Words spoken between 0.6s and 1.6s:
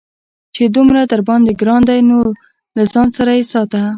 دومره درباندې